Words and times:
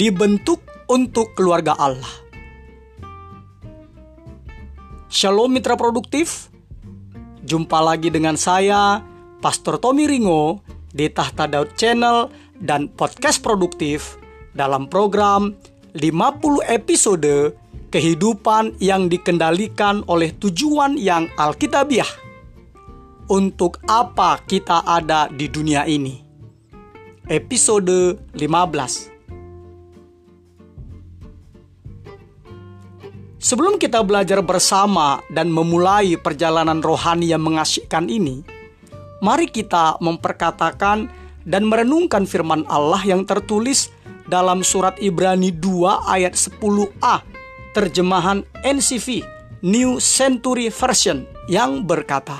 dibentuk 0.00 0.64
untuk 0.88 1.36
keluarga 1.36 1.76
Allah. 1.76 2.08
Shalom 5.12 5.52
mitra 5.52 5.76
produktif. 5.76 6.48
Jumpa 7.44 7.84
lagi 7.84 8.08
dengan 8.08 8.40
saya, 8.40 9.04
Pastor 9.44 9.76
Tommy 9.76 10.08
Ringo 10.08 10.64
di 10.88 11.12
Tahta 11.12 11.44
Daud 11.44 11.76
Channel 11.76 12.32
dan 12.56 12.88
podcast 12.88 13.44
produktif 13.44 14.16
dalam 14.56 14.88
program 14.88 15.52
50 15.92 16.00
episode 16.72 17.52
kehidupan 17.92 18.80
yang 18.80 19.12
dikendalikan 19.12 20.00
oleh 20.08 20.32
tujuan 20.40 20.96
yang 20.96 21.28
alkitabiah. 21.36 22.08
Untuk 23.28 23.84
apa 23.84 24.40
kita 24.48 24.80
ada 24.80 25.28
di 25.28 25.44
dunia 25.52 25.84
ini? 25.84 26.24
Episode 27.28 28.16
15. 28.32 29.09
Sebelum 33.40 33.80
kita 33.80 34.04
belajar 34.04 34.44
bersama 34.44 35.24
dan 35.32 35.48
memulai 35.48 36.20
perjalanan 36.20 36.84
rohani 36.84 37.32
yang 37.32 37.40
mengasyikkan 37.40 38.04
ini, 38.12 38.44
mari 39.24 39.48
kita 39.48 39.96
memperkatakan 39.96 41.08
dan 41.48 41.64
merenungkan 41.64 42.28
firman 42.28 42.68
Allah 42.68 43.00
yang 43.00 43.24
tertulis 43.24 43.88
dalam 44.28 44.60
surat 44.60 44.92
Ibrani 45.00 45.56
2 45.56 46.12
ayat 46.12 46.36
10a 46.36 47.24
terjemahan 47.72 48.44
NCV 48.60 49.24
New 49.64 49.96
Century 50.04 50.68
Version 50.68 51.24
yang 51.48 51.88
berkata 51.88 52.36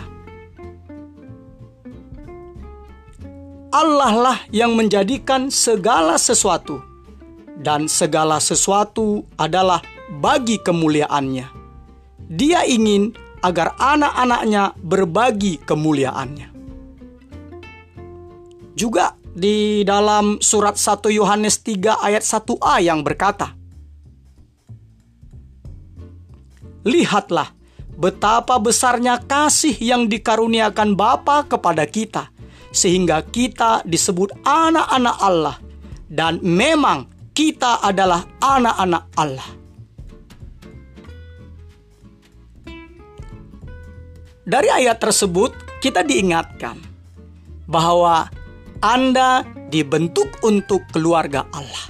Allah 3.73 4.13
lah 4.13 4.39
yang 4.53 4.77
menjadikan 4.77 5.49
segala 5.49 6.21
sesuatu 6.21 6.85
dan 7.57 7.89
segala 7.89 8.37
sesuatu 8.37 9.25
adalah 9.41 9.85
bagi 10.19 10.59
kemuliaannya. 10.59 11.47
Dia 12.31 12.67
ingin 12.67 13.15
agar 13.41 13.79
anak-anaknya 13.79 14.75
berbagi 14.83 15.63
kemuliaannya. 15.63 16.49
Juga 18.75 19.15
di 19.31 19.87
dalam 19.87 20.43
surat 20.43 20.75
1 20.75 21.11
Yohanes 21.15 21.63
3 21.63 22.03
ayat 22.03 22.25
1a 22.27 22.75
yang 22.83 23.07
berkata, 23.07 23.55
Lihatlah 26.81 27.53
betapa 28.01 28.57
besarnya 28.57 29.21
kasih 29.21 29.77
yang 29.77 30.09
dikaruniakan 30.09 30.97
Bapa 30.97 31.45
kepada 31.45 31.85
kita, 31.85 32.33
sehingga 32.73 33.21
kita 33.21 33.85
disebut 33.85 34.33
anak-anak 34.49 35.17
Allah, 35.21 35.57
dan 36.09 36.41
memang 36.41 37.05
kita 37.37 37.85
adalah 37.85 38.25
anak-anak 38.41 39.05
Allah. 39.21 39.60
Dari 44.45 44.69
ayat 44.73 44.99
tersebut, 44.99 45.53
kita 45.85 46.01
diingatkan 46.05 46.81
bahwa 47.69 48.27
anda 48.81 49.45
dibentuk 49.69 50.41
untuk 50.41 50.81
keluarga 50.89 51.45
Allah. 51.53 51.85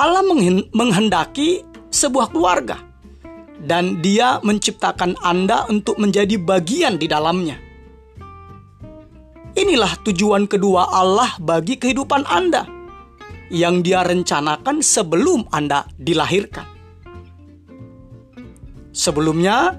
Allah 0.00 0.24
menghendaki 0.72 1.62
sebuah 1.92 2.34
keluarga, 2.34 2.80
dan 3.62 4.02
Dia 4.02 4.42
menciptakan 4.42 5.14
Anda 5.22 5.68
untuk 5.70 6.02
menjadi 6.02 6.34
bagian 6.40 6.98
di 6.98 7.06
dalamnya. 7.06 7.60
Inilah 9.54 10.02
tujuan 10.02 10.50
kedua 10.50 10.90
Allah 10.90 11.38
bagi 11.38 11.78
kehidupan 11.78 12.26
Anda, 12.26 12.66
yang 13.54 13.86
Dia 13.86 14.02
rencanakan 14.02 14.82
sebelum 14.82 15.46
Anda 15.54 15.86
dilahirkan. 15.94 16.73
Sebelumnya, 18.94 19.74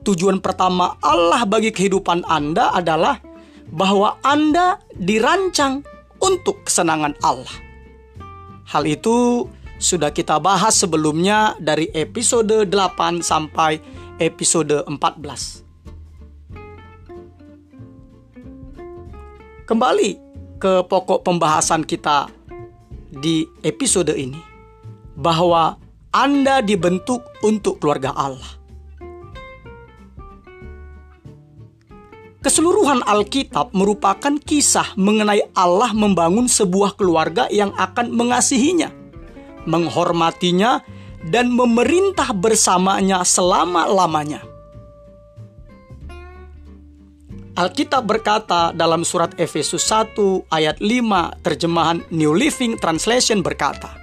Tujuan 0.00 0.40
pertama 0.40 0.96
Allah 1.04 1.44
bagi 1.44 1.68
kehidupan 1.68 2.24
Anda 2.24 2.72
adalah 2.72 3.20
bahwa 3.68 4.16
Anda 4.24 4.80
dirancang 4.96 5.84
untuk 6.24 6.64
kesenangan 6.64 7.20
Allah. 7.20 7.52
Hal 8.64 8.88
itu 8.88 9.44
sudah 9.76 10.08
kita 10.08 10.40
bahas 10.40 10.80
sebelumnya 10.80 11.52
dari 11.60 11.92
episode 11.92 12.64
8 12.64 13.20
sampai 13.20 13.76
episode 14.16 14.88
14. 14.88 15.68
Kembali 19.68 20.10
ke 20.56 20.80
pokok 20.88 21.28
pembahasan 21.28 21.84
kita 21.84 22.32
di 23.12 23.44
episode 23.60 24.16
ini 24.16 24.40
bahwa 25.12 25.76
Anda 26.10 26.58
dibentuk 26.58 27.22
untuk 27.46 27.78
keluarga 27.78 28.10
Allah. 28.10 28.58
Keseluruhan 32.42 33.06
Alkitab 33.06 33.70
merupakan 33.70 34.34
kisah 34.42 34.98
mengenai 34.98 35.54
Allah 35.54 35.94
membangun 35.94 36.50
sebuah 36.50 36.98
keluarga 36.98 37.46
yang 37.46 37.70
akan 37.78 38.10
mengasihinya, 38.10 38.90
menghormatinya, 39.70 40.82
dan 41.30 41.54
memerintah 41.54 42.34
bersamanya 42.34 43.22
selama-lamanya. 43.22 44.42
Alkitab 47.54 48.02
berkata 48.02 48.74
dalam 48.74 49.06
surat 49.06 49.30
Efesus 49.38 49.86
1 49.86 50.18
ayat 50.50 50.82
5 50.82 51.44
terjemahan 51.46 52.02
New 52.10 52.34
Living 52.34 52.80
Translation 52.80 53.46
berkata, 53.46 53.99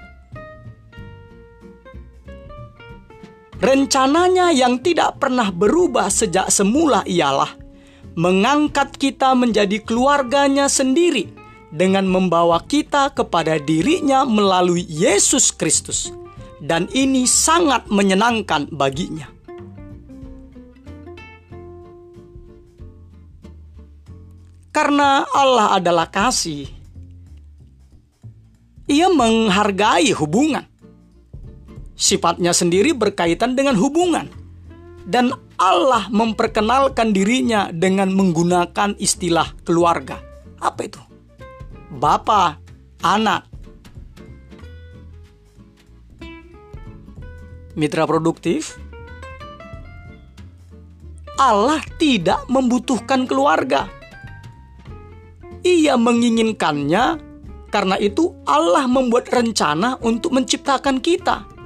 Rencananya 3.57 4.53
yang 4.53 4.77
tidak 4.85 5.17
pernah 5.17 5.49
berubah 5.49 6.13
sejak 6.13 6.53
semula 6.53 7.01
ialah 7.09 7.57
mengangkat 8.13 8.93
kita 8.97 9.33
menjadi 9.33 9.81
keluarganya 9.81 10.69
sendiri 10.69 11.25
dengan 11.73 12.05
membawa 12.05 12.61
kita 12.61 13.09
kepada 13.17 13.57
dirinya 13.57 14.29
melalui 14.29 14.85
Yesus 14.85 15.49
Kristus. 15.49 16.13
Dan 16.57 16.89
ini 16.93 17.29
sangat 17.29 17.85
menyenangkan 17.89 18.69
baginya. 18.73 19.29
Karena 24.73 25.25
Allah 25.33 25.77
adalah 25.77 26.09
kasih, 26.09 26.69
Ia 28.85 29.09
menghargai 29.09 30.13
hubungan. 30.13 30.76
Sifatnya 31.97 32.53
sendiri 32.53 32.93
berkaitan 32.93 33.57
dengan 33.57 33.73
hubungan, 33.73 34.29
dan 35.09 35.33
Allah 35.57 36.05
memperkenalkan 36.13 37.09
dirinya 37.09 37.73
dengan 37.73 38.13
menggunakan 38.13 38.93
istilah 39.01 39.57
keluarga. 39.65 40.21
Apa 40.61 40.85
itu? 40.85 41.01
Bapa, 41.89 42.61
anak. 43.01 43.49
Mitra 47.73 48.05
produktif, 48.05 48.77
Allah 51.41 51.81
tidak 51.97 52.45
membutuhkan 52.49 53.25
keluarga. 53.25 53.89
Ia 55.65 55.97
menginginkannya, 55.97 57.17
karena 57.73 57.97
itu 57.97 58.33
Allah 58.45 58.85
membuat 58.85 59.29
rencana 59.29 59.97
untuk 60.01 60.33
menciptakan 60.33 61.01
kita, 61.01 61.56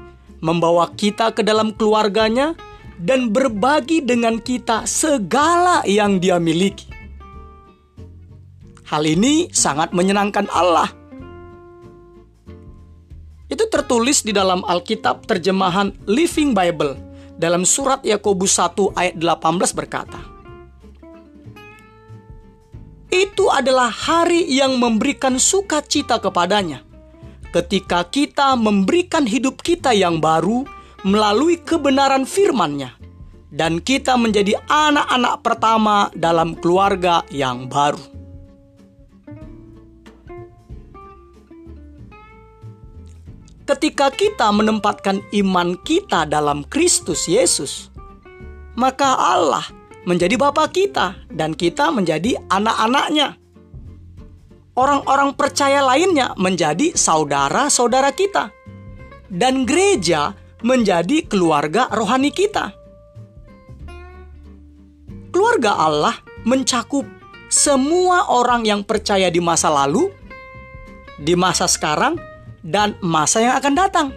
membawa 0.41 0.90
kita 0.97 1.31
ke 1.31 1.46
dalam 1.46 1.72
keluarganya, 1.78 2.57
dan 3.01 3.33
berbagi 3.33 4.06
dengan 4.06 4.38
kita 4.38 4.86
segala 4.86 5.81
yang 5.89 6.21
Dia 6.21 6.38
miliki. 6.38 6.86
Hal 8.86 9.07
ini 9.07 9.50
sangat 9.50 9.95
menyenangkan 9.95 10.51
Allah. 10.51 10.92
Itu 13.48 13.68
tertulis 13.68 14.24
di 14.24 14.31
dalam 14.31 14.63
Alkitab 14.63 15.27
terjemahan 15.27 15.92
Living 16.07 16.51
Bible 16.56 16.95
dalam 17.36 17.66
surat 17.66 18.04
Yakobus 18.06 18.60
1 18.60 18.95
ayat 18.95 19.16
18 19.18 19.75
berkata, 19.75 20.19
Itu 23.12 23.51
adalah 23.51 23.92
hari 23.92 24.48
yang 24.48 24.80
memberikan 24.80 25.36
sukacita 25.36 26.21
kepadanya. 26.21 26.91
Ketika 27.51 28.07
kita 28.07 28.56
memberikan 28.56 29.27
hidup 29.27 29.59
kita 29.59 29.92
yang 29.92 30.24
baru 30.24 30.63
melalui 31.03 31.59
kebenaran 31.59 32.24
firman-Nya 32.24 32.95
dan 33.51 33.83
kita 33.83 34.15
menjadi 34.15 34.56
anak-anak 34.71 35.44
pertama 35.44 36.07
dalam 36.15 36.56
keluarga 36.56 37.27
yang 37.27 37.68
baru. 37.68 38.00
Ketika 43.68 44.12
kita 44.12 44.51
menempatkan 44.51 45.19
iman 45.44 45.75
kita 45.83 46.27
dalam 46.27 46.63
Kristus 46.68 47.27
Yesus, 47.27 47.92
maka 48.75 49.15
Allah 49.15 49.63
menjadi 50.04 50.36
Bapa 50.39 50.68
kita 50.71 51.15
dan 51.31 51.56
kita 51.56 51.92
menjadi 51.92 52.39
anak-anaknya. 52.51 53.41
Orang-orang 54.75 55.35
percaya 55.35 55.83
lainnya 55.83 56.31
menjadi 56.39 56.95
saudara-saudara 56.95 58.12
kita, 58.15 58.51
dan 59.31 59.63
gereja 59.68 60.35
menjadi 60.62 61.25
keluarga 61.25 61.89
rohani 61.91 62.29
kita. 62.29 62.75
Keluarga 65.31 65.79
Allah 65.79 66.15
mencakup 66.44 67.07
semua 67.47 68.31
orang 68.31 68.68
yang 68.68 68.81
percaya 68.83 69.27
di 69.31 69.39
masa 69.39 69.71
lalu, 69.71 70.12
di 71.19 71.35
masa 71.35 71.68
sekarang, 71.68 72.19
dan 72.62 72.95
masa 73.01 73.44
yang 73.44 73.56
akan 73.57 73.73
datang. 73.75 74.07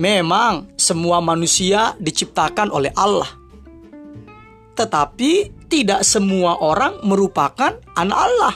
Memang 0.00 0.72
semua 0.80 1.20
manusia 1.20 1.92
diciptakan 2.00 2.72
oleh 2.72 2.88
Allah. 2.96 3.28
Tetapi 4.72 5.59
tidak 5.70 6.02
semua 6.02 6.58
orang 6.58 6.98
merupakan 7.06 7.78
anak 7.94 8.18
Allah. 8.18 8.54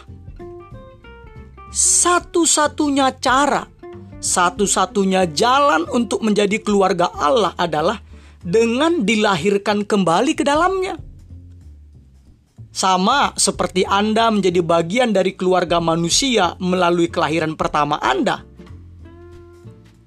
Satu-satunya 1.70 3.14
cara, 3.22 3.64
satu-satunya 4.18 5.30
jalan 5.30 5.86
untuk 5.94 6.26
menjadi 6.26 6.58
keluarga 6.58 7.10
Allah 7.14 7.54
adalah 7.54 8.02
dengan 8.42 9.06
dilahirkan 9.06 9.86
kembali 9.86 10.32
ke 10.34 10.42
dalamnya. 10.42 10.98
Sama 12.74 13.30
seperti 13.38 13.86
Anda 13.86 14.34
menjadi 14.34 14.58
bagian 14.58 15.14
dari 15.14 15.38
keluarga 15.38 15.78
manusia 15.78 16.58
melalui 16.58 17.06
kelahiran 17.06 17.54
pertama 17.54 18.02
Anda 18.02 18.42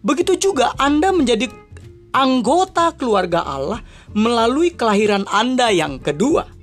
Begitu 0.08 0.40
juga 0.40 0.72
Anda 0.80 1.12
menjadi 1.12 1.52
anggota 2.16 2.96
keluarga 2.96 3.44
Allah 3.44 3.84
melalui 4.16 4.72
kelahiran 4.72 5.28
Anda 5.28 5.68
yang 5.68 6.00
kedua. 6.00 6.57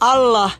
Allah 0.00 0.56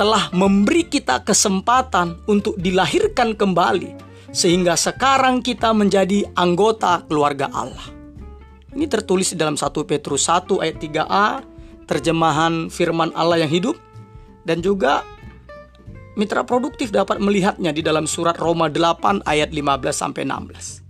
telah 0.00 0.32
memberi 0.32 0.88
kita 0.88 1.20
kesempatan 1.20 2.24
untuk 2.24 2.56
dilahirkan 2.56 3.36
kembali, 3.36 3.92
sehingga 4.32 4.72
sekarang 4.74 5.44
kita 5.44 5.76
menjadi 5.76 6.24
anggota 6.32 7.04
keluarga 7.04 7.52
Allah. 7.52 7.84
Ini 8.72 8.88
tertulis 8.88 9.36
dalam 9.36 9.60
1 9.60 9.68
Petrus 9.84 10.24
1 10.32 10.48
ayat 10.64 10.80
3a, 10.80 11.44
terjemahan 11.84 12.72
firman 12.72 13.12
Allah 13.12 13.44
yang 13.44 13.52
hidup, 13.52 13.76
dan 14.48 14.64
juga 14.64 15.04
Mitra 16.12 16.44
produktif 16.44 16.92
dapat 16.92 17.24
melihatnya 17.24 17.72
di 17.72 17.80
dalam 17.80 18.04
surat 18.04 18.36
Roma 18.36 18.68
8 18.68 19.24
ayat 19.24 19.48
15 19.48 19.96
sampai 19.96 20.28
16. 20.28 20.84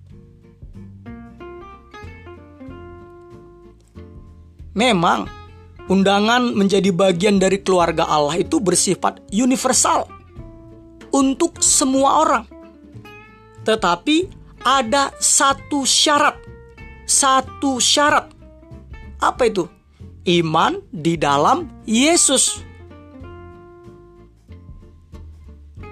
Memang 4.75 5.42
undangan 5.93 6.57
menjadi 6.57 6.89
bagian 6.89 7.37
dari 7.37 7.61
keluarga 7.61 8.09
Allah 8.09 8.41
itu 8.41 8.57
bersifat 8.57 9.21
universal 9.29 10.09
untuk 11.13 11.61
semua 11.61 12.25
orang. 12.25 12.45
Tetapi 13.69 14.33
ada 14.65 15.13
satu 15.21 15.85
syarat. 15.85 16.41
Satu 17.05 17.77
syarat. 17.77 18.33
Apa 19.21 19.53
itu? 19.53 19.69
Iman 20.25 20.81
di 20.89 21.21
dalam 21.21 21.69
Yesus. 21.85 22.65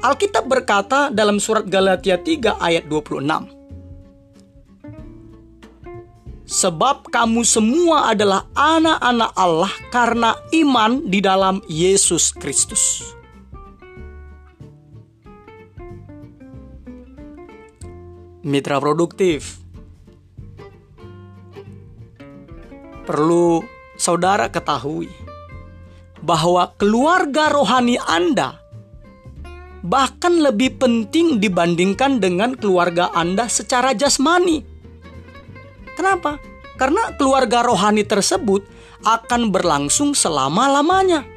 Alkitab 0.01 0.49
berkata 0.49 1.13
dalam 1.13 1.37
surat 1.37 1.69
Galatia 1.69 2.17
3 2.17 2.57
ayat 2.57 2.89
26. 2.89 3.60
Sebab 6.51 7.15
kamu 7.15 7.47
semua 7.47 8.11
adalah 8.11 8.51
anak-anak 8.59 9.33
Allah 9.39 9.71
karena 9.95 10.35
iman 10.51 11.07
di 11.07 11.23
dalam 11.23 11.63
Yesus 11.71 12.35
Kristus. 12.35 13.07
Mitra 18.43 18.83
produktif. 18.83 19.63
Perlu 23.07 23.63
saudara 23.95 24.51
ketahui 24.51 25.07
bahwa 26.19 26.67
keluarga 26.75 27.47
rohani 27.55 27.95
Anda 28.11 28.59
bahkan 29.87 30.43
lebih 30.43 30.83
penting 30.83 31.39
dibandingkan 31.39 32.19
dengan 32.19 32.59
keluarga 32.59 33.15
Anda 33.15 33.47
secara 33.47 33.95
jasmani. 33.95 34.70
Kenapa? 36.01 36.41
Karena 36.81 37.13
keluarga 37.21 37.61
rohani 37.61 38.09
tersebut 38.09 38.65
akan 39.05 39.53
berlangsung 39.53 40.17
selama-lamanya. 40.17 41.29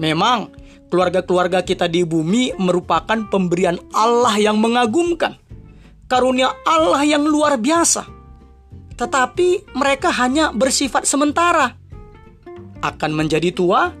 Memang, 0.00 0.48
keluarga-keluarga 0.88 1.60
kita 1.60 1.84
di 1.84 2.00
bumi 2.00 2.56
merupakan 2.56 3.28
pemberian 3.28 3.76
Allah 3.92 4.40
yang 4.40 4.56
mengagumkan, 4.56 5.36
karunia 6.08 6.56
Allah 6.64 7.04
yang 7.04 7.28
luar 7.28 7.60
biasa. 7.60 8.08
Tetapi 8.96 9.76
mereka 9.76 10.08
hanya 10.16 10.56
bersifat 10.56 11.04
sementara, 11.04 11.76
akan 12.80 13.12
menjadi 13.12 13.52
tua 13.52 13.92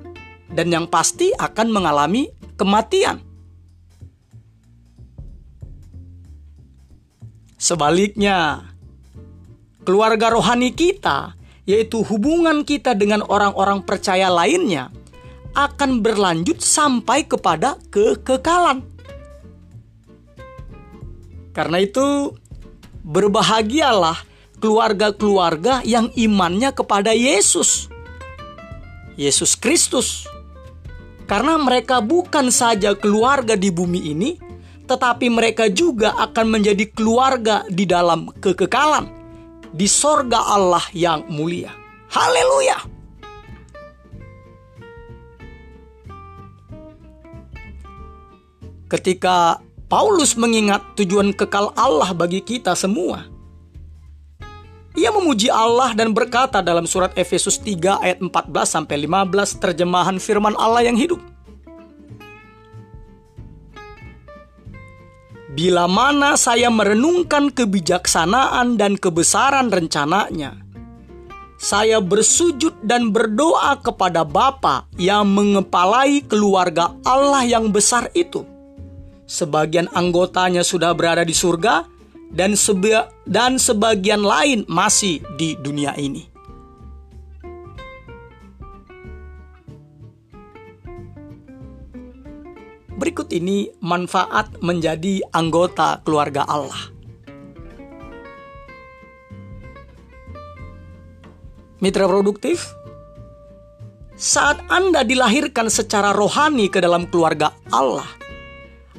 dan 0.48 0.72
yang 0.72 0.88
pasti 0.88 1.28
akan 1.36 1.68
mengalami 1.68 2.32
kematian. 2.56 3.20
Sebaliknya, 7.60 8.64
keluarga 9.84 10.32
rohani 10.32 10.72
kita, 10.72 11.36
yaitu 11.68 12.00
hubungan 12.00 12.64
kita 12.64 12.96
dengan 12.96 13.20
orang-orang 13.20 13.84
percaya 13.84 14.32
lainnya, 14.32 14.88
akan 15.52 16.00
berlanjut 16.00 16.56
sampai 16.64 17.28
kepada 17.28 17.76
kekekalan. 17.92 18.80
Karena 21.52 21.84
itu, 21.84 22.32
berbahagialah 23.04 24.24
keluarga-keluarga 24.56 25.84
yang 25.84 26.08
imannya 26.16 26.72
kepada 26.72 27.12
Yesus. 27.12 27.92
Yesus 29.20 29.52
Kristus 29.52 30.24
karena 31.28 31.60
mereka 31.60 32.00
bukan 32.00 32.48
saja 32.48 32.96
keluarga 32.96 33.54
di 33.54 33.70
bumi 33.70 34.10
ini, 34.10 34.34
tetapi 34.90 35.30
mereka 35.30 35.70
juga 35.70 36.18
akan 36.18 36.58
menjadi 36.58 36.90
keluarga 36.90 37.62
di 37.70 37.86
dalam 37.86 38.26
kekekalan 38.42 39.06
di 39.70 39.86
sorga 39.86 40.50
Allah 40.50 40.82
yang 40.90 41.30
mulia. 41.30 41.70
Haleluya! 42.10 42.74
Ketika 48.90 49.62
Paulus 49.86 50.34
mengingat 50.34 50.82
tujuan 50.98 51.30
kekal 51.30 51.70
Allah 51.78 52.10
bagi 52.10 52.42
kita 52.42 52.74
semua, 52.74 53.30
ia 54.98 55.14
memuji 55.14 55.46
Allah 55.46 55.94
dan 55.94 56.10
berkata 56.10 56.58
dalam 56.58 56.90
surat 56.90 57.14
Efesus 57.14 57.62
3 57.62 58.02
ayat 58.02 58.18
14 58.18 58.50
sampai 58.66 59.06
15 59.06 59.62
terjemahan 59.62 60.18
firman 60.18 60.58
Allah 60.58 60.82
yang 60.82 60.98
hidup. 60.98 61.22
Bila 65.50 65.90
mana 65.90 66.38
saya 66.38 66.70
merenungkan 66.70 67.50
kebijaksanaan 67.50 68.78
dan 68.78 68.94
kebesaran 68.94 69.66
rencananya, 69.66 70.54
saya 71.58 71.98
bersujud 71.98 72.78
dan 72.86 73.10
berdoa 73.10 73.76
kepada 73.82 74.22
Bapa 74.22 74.86
yang 74.94 75.26
mengepalai 75.26 76.22
keluarga 76.22 76.94
Allah 77.02 77.42
yang 77.42 77.74
besar 77.74 78.14
itu. 78.14 78.46
Sebagian 79.26 79.90
anggotanya 79.90 80.62
sudah 80.62 80.94
berada 80.94 81.26
di 81.26 81.34
surga, 81.34 81.84
dan 82.30 82.54
seba 82.54 83.10
dan 83.26 83.58
sebagian 83.58 84.22
lain 84.22 84.62
masih 84.70 85.18
di 85.34 85.58
dunia 85.58 85.98
ini. 85.98 86.30
Ini 93.30 93.78
manfaat 93.78 94.58
menjadi 94.58 95.22
anggota 95.30 96.02
keluarga 96.02 96.42
Allah. 96.50 96.90
Mitra 101.78 102.10
produktif, 102.10 102.74
saat 104.18 104.60
Anda 104.66 105.06
dilahirkan 105.06 105.70
secara 105.70 106.10
rohani 106.10 106.66
ke 106.66 106.82
dalam 106.82 107.06
keluarga 107.06 107.54
Allah, 107.70 108.10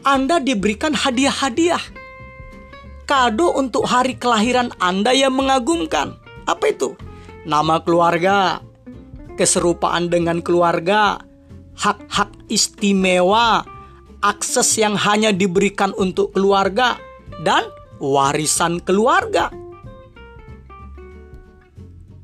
Anda 0.08 0.40
diberikan 0.40 0.96
hadiah-hadiah 0.96 2.02
kado 3.12 3.52
untuk 3.60 3.84
hari 3.84 4.16
kelahiran 4.16 4.72
Anda 4.80 5.12
yang 5.12 5.36
mengagumkan. 5.36 6.16
Apa 6.48 6.72
itu? 6.72 6.96
Nama 7.44 7.84
keluarga, 7.84 8.64
keserupaan 9.36 10.08
dengan 10.08 10.40
keluarga, 10.40 11.20
hak-hak 11.76 12.32
istimewa, 12.48 13.68
akses 14.22 14.78
yang 14.78 14.96
hanya 14.96 15.34
diberikan 15.34 15.92
untuk 15.98 16.34
keluarga, 16.38 16.98
dan 17.42 17.66
warisan 17.98 18.82
keluarga. 18.82 19.50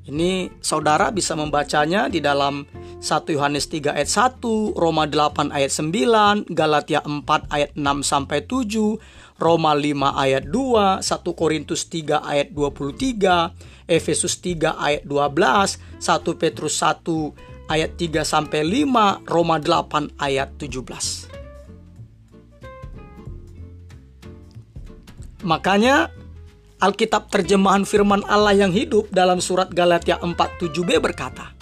Ini 0.07 0.47
saudara 0.63 1.11
bisa 1.11 1.35
membacanya 1.35 2.07
di 2.07 2.23
dalam 2.23 2.63
1 3.03 3.27
Yohanes 3.35 3.67
3 3.67 3.91
ayat 3.91 4.07
1, 4.39 4.71
Roma 4.79 5.03
8 5.03 5.51
ayat 5.51 5.71
9, 5.75 6.47
Galatia 6.47 7.03
4 7.03 7.27
ayat 7.51 7.75
6 7.75 8.07
sampai 8.07 8.39
7, 8.47 8.95
Roma 9.35 9.75
5 9.75 10.15
ayat 10.15 10.47
2, 10.47 11.03
1 11.03 11.35
Korintus 11.35 11.91
3 11.91 12.23
ayat 12.23 12.55
23, 12.55 13.51
Efesus 13.91 14.39
3 14.39 14.79
ayat 14.79 15.03
12, 15.03 15.75
1 15.99 16.39
Petrus 16.39 16.79
1 16.79 17.67
ayat 17.67 17.91
3 17.99 18.23
sampai 18.23 18.63
5, 18.63 19.27
Roma 19.27 19.59
8 19.59 20.15
ayat 20.23 20.55
17. 20.55 21.26
Makanya 25.47 26.11
Alkitab 26.83 27.31
terjemahan 27.31 27.87
firman 27.87 28.21
Allah 28.27 28.53
yang 28.53 28.75
hidup 28.75 29.07
dalam 29.15 29.39
surat 29.39 29.71
Galatia 29.71 30.19
4:7b 30.19 30.99
berkata, 30.99 31.55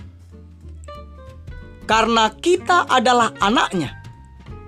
Karena 1.86 2.34
kita 2.34 2.90
adalah 2.90 3.32
anaknya, 3.38 3.94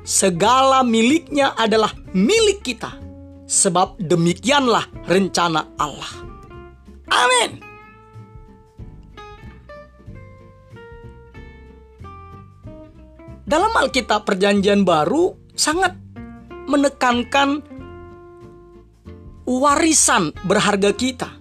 segala 0.05 0.85
miliknya 0.85 1.57
adalah 1.57 1.91
milik 2.13 2.61
kita, 2.61 2.93
sebab 3.49 3.97
demikianlah 3.97 4.85
rencana 5.09 5.65
Allah. 5.81 6.13
Amin. 7.09 7.59
Dalam 13.47 13.73
Alkitab 13.73 14.29
Perjanjian 14.29 14.85
Baru 14.85 15.35
sangat 15.57 15.97
menekankan 16.67 17.76
warisan 19.47 20.35
berharga 20.43 20.91
kita. 20.91 21.31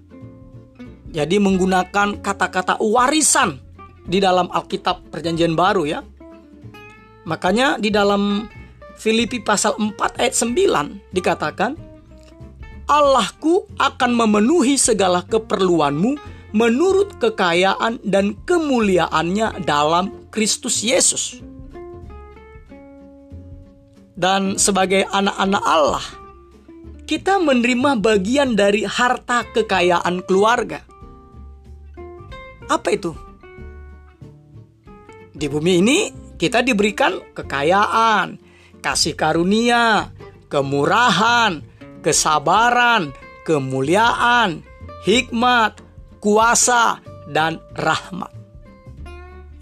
Jadi 1.11 1.43
menggunakan 1.43 2.23
kata-kata 2.23 2.79
warisan 2.79 3.59
di 4.07 4.23
dalam 4.23 4.47
Alkitab 4.49 5.11
Perjanjian 5.11 5.59
Baru 5.59 5.83
ya. 5.85 6.07
Makanya 7.27 7.83
di 7.83 7.91
dalam 7.91 8.47
Filipi 8.97 9.43
pasal 9.43 9.75
4 9.75 10.23
ayat 10.23 10.35
9 10.39 11.13
dikatakan 11.13 11.75
Allahku 12.87 13.67
akan 13.83 14.11
memenuhi 14.15 14.79
segala 14.79 15.27
keperluanmu 15.27 16.15
menurut 16.55 17.19
kekayaan 17.19 17.99
dan 18.07 18.39
kemuliaannya 18.47 19.67
dalam 19.67 20.31
Kristus 20.31 20.87
Yesus. 20.87 21.43
Dan 24.17 24.57
sebagai 24.57 25.05
anak-anak 25.13 25.65
Allah, 25.67 26.05
kita 27.07 27.39
menerima 27.39 28.03
bagian 28.03 28.59
dari 28.59 28.83
harta 28.83 29.47
kekayaan 29.55 30.27
keluarga. 30.27 30.83
Apa 32.67 32.91
itu? 32.91 33.15
Di 35.31 35.47
bumi 35.47 35.73
ini 35.79 35.99
kita 36.35 36.67
diberikan 36.67 37.23
kekayaan, 37.31 38.43
kasih 38.83 39.15
karunia, 39.15 40.11
kemurahan, 40.51 41.63
kesabaran, 42.03 43.15
kemuliaan, 43.47 44.67
hikmat, 45.07 45.79
kuasa, 46.19 46.99
dan 47.31 47.63
rahmat. 47.79 48.35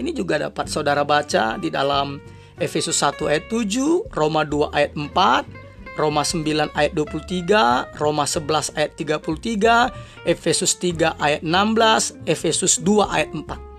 Ini 0.00 0.10
juga 0.16 0.40
dapat 0.40 0.72
saudara 0.72 1.04
baca 1.04 1.60
di 1.60 1.68
dalam 1.68 2.16
Efesus 2.56 2.96
1 2.96 3.20
ayat 3.28 3.44
7, 3.52 4.08
Roma 4.12 4.48
2 4.48 4.72
ayat 4.72 4.92
4, 4.96 5.63
Roma 5.94 6.26
9 6.26 6.74
ayat 6.74 6.92
23, 6.98 7.94
Roma 8.02 8.26
11 8.26 8.74
ayat 8.74 8.98
33, 8.98 9.94
Efesus 10.26 10.74
3 10.82 11.14
ayat 11.22 11.40
16, 11.46 12.18
Efesus 12.26 12.82
2 12.82 13.06
ayat 13.06 13.30
4. 13.30 13.74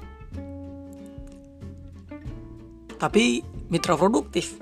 Tapi 2.96 3.44
mitra 3.68 4.00
produktif 4.00 4.56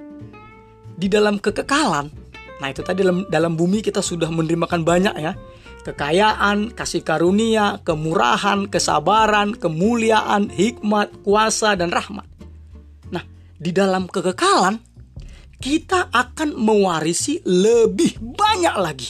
di 0.97 1.05
dalam 1.05 1.37
kekekalan, 1.37 2.09
nah 2.57 2.67
itu 2.73 2.81
tadi 2.81 3.05
dalam 3.05 3.29
dalam 3.29 3.53
bumi 3.53 3.85
kita 3.85 4.01
sudah 4.01 4.33
menerimakan 4.33 4.81
banyak 4.81 5.15
ya. 5.21 5.37
Kekayaan, 5.83 6.71
kasih 6.71 7.03
karunia, 7.03 7.83
kemurahan, 7.83 8.71
kesabaran, 8.71 9.51
kemuliaan, 9.51 10.47
hikmat, 10.47 11.11
kuasa 11.27 11.75
dan 11.75 11.91
rahmat. 11.91 12.23
Nah, 13.11 13.19
di 13.59 13.75
dalam 13.75 14.07
kekekalan 14.07 14.79
kita 15.63 16.11
akan 16.11 16.59
mewarisi 16.59 17.39
lebih 17.47 18.19
banyak 18.19 18.75
lagi. 18.75 19.09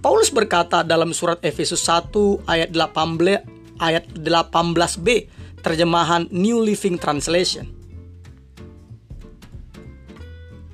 Paulus 0.00 0.32
berkata 0.32 0.80
dalam 0.80 1.12
surat 1.12 1.36
Efesus 1.44 1.84
1 1.84 2.48
ayat 2.48 2.72
18 2.72 3.76
ayat 3.76 4.04
18b 4.16 5.08
terjemahan 5.60 6.24
New 6.32 6.64
Living 6.64 6.96
Translation. 6.96 7.68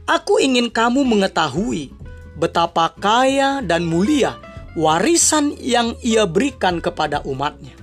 Aku 0.07 0.39
ingin 0.39 0.71
kamu 0.71 1.03
mengetahui 1.03 1.91
betapa 2.39 2.95
kaya 2.95 3.59
dan 3.63 3.87
mulia 3.87 4.39
warisan 4.79 5.55
yang 5.59 5.99
ia 6.03 6.27
berikan 6.31 6.79
kepada 6.79 7.23
umatnya. 7.27 7.80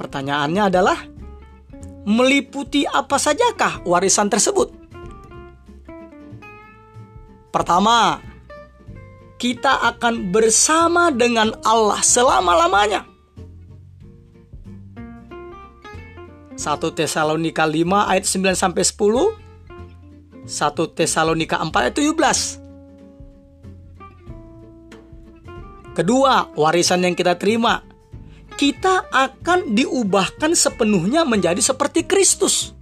Pertanyaannya 0.00 0.62
adalah, 0.64 0.96
meliputi 2.08 2.88
apa 2.88 3.20
sajakah 3.20 3.84
warisan 3.84 4.32
tersebut? 4.32 4.72
Pertama, 7.52 8.16
kita 9.36 9.76
akan 9.92 10.32
bersama 10.32 11.12
dengan 11.12 11.52
Allah 11.68 12.00
selama-lamanya. 12.00 13.04
1 16.56 16.96
Tesalonika 16.96 17.68
5 17.68 18.08
ayat 18.08 18.24
9 18.24 18.56
sampai 18.56 18.84
10. 18.84 19.36
1 20.48 20.96
Tesalonika 20.96 21.60
4 21.60 21.76
ayat 21.76 21.92
17. 21.92 22.56
Kedua, 25.92 26.48
warisan 26.56 27.04
yang 27.04 27.12
kita 27.12 27.36
terima 27.36 27.89
kita 28.60 29.08
akan 29.08 29.72
diubahkan 29.72 30.52
sepenuhnya 30.52 31.24
menjadi 31.24 31.64
seperti 31.64 32.04
Kristus. 32.04 32.76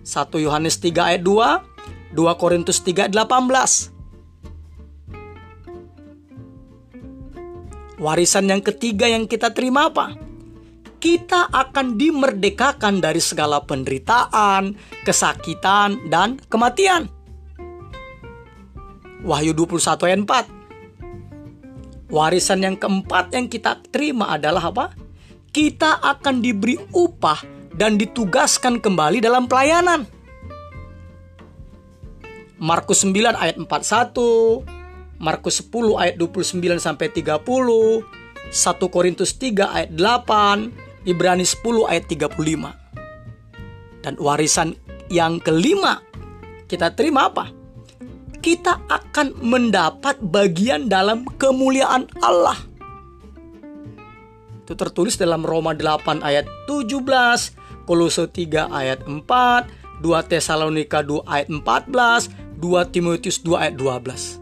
1 0.00 0.40
Yohanes 0.40 0.80
3 0.80 1.12
ayat 1.12 1.20
2, 1.20 2.16
2 2.16 2.40
Korintus 2.40 2.80
3 2.80 3.12
ayat 3.12 3.12
18. 3.12 3.92
Warisan 8.00 8.48
yang 8.48 8.64
ketiga 8.64 9.04
yang 9.04 9.28
kita 9.28 9.52
terima 9.52 9.92
apa? 9.92 10.16
Kita 10.96 11.52
akan 11.52 12.00
dimerdekakan 12.00 13.04
dari 13.04 13.20
segala 13.20 13.60
penderitaan, 13.60 14.80
kesakitan, 15.04 16.08
dan 16.08 16.40
kematian. 16.48 17.12
Wahyu 19.20 19.52
21 19.52 20.08
ayat 20.08 20.48
4 20.48 20.59
Warisan 22.10 22.66
yang 22.66 22.74
keempat 22.74 23.30
yang 23.30 23.46
kita 23.46 23.78
terima 23.94 24.34
adalah 24.34 24.74
apa? 24.74 24.90
Kita 25.54 26.02
akan 26.02 26.42
diberi 26.42 26.74
upah 26.90 27.38
dan 27.70 27.94
ditugaskan 27.94 28.82
kembali 28.82 29.22
dalam 29.22 29.46
pelayanan. 29.46 30.02
Markus 32.60 33.06
9 33.06 33.14
ayat 33.38 33.56
41, 33.56 35.22
Markus 35.22 35.62
10 35.62 35.96
ayat 35.96 36.14
29 36.18 36.82
sampai 36.82 37.08
30, 37.08 37.40
1 37.40 38.90
Korintus 38.90 39.38
3 39.38 39.70
ayat 39.70 39.90
8, 39.94 41.08
Ibrani 41.08 41.46
10 41.46 41.88
ayat 41.88 42.04
35. 42.10 44.02
Dan 44.02 44.18
warisan 44.18 44.74
yang 45.08 45.38
kelima 45.38 46.02
kita 46.66 46.90
terima 46.92 47.30
apa? 47.30 47.59
Kita 48.40 48.80
akan 48.88 49.36
mendapat 49.44 50.16
bagian 50.20 50.88
dalam 50.88 51.28
kemuliaan 51.36 52.08
Allah. 52.24 52.56
Itu 54.64 54.72
tertulis 54.74 55.20
dalam 55.20 55.44
Roma 55.44 55.76
8 55.76 56.24
ayat 56.24 56.48
17, 56.68 57.04
Kolose 57.84 58.24
3 58.28 58.72
ayat 58.72 59.04
4, 59.04 60.00
2 60.00 60.30
Tesalonika 60.30 61.04
2 61.04 61.28
ayat 61.28 61.48
14, 61.52 62.32
2 62.60 62.92
Timotius 62.92 63.44
2 63.44 63.56
ayat 63.56 63.74
12. 63.76 64.40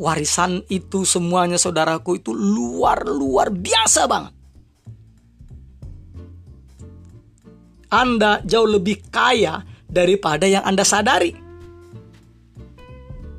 Warisan 0.00 0.64
itu 0.72 1.04
semuanya 1.06 1.60
saudaraku 1.60 2.18
itu 2.18 2.32
luar-luar 2.34 3.52
biasa 3.52 4.08
banget. 4.10 4.34
Anda 7.92 8.40
jauh 8.40 8.64
lebih 8.64 9.04
kaya 9.12 9.60
daripada 9.84 10.48
yang 10.48 10.64
Anda 10.64 10.80
sadari. 10.80 11.41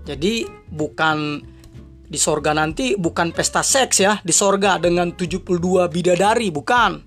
Jadi 0.04 0.44
bukan 0.68 1.40
di 2.04 2.20
sorga 2.20 2.54
nanti 2.54 2.94
bukan 2.94 3.34
pesta 3.34 3.66
seks 3.66 3.96
ya 4.04 4.20
di 4.22 4.36
sorga 4.36 4.78
dengan 4.78 5.16
72 5.16 5.48
bidadari 5.90 6.54
bukan 6.54 7.02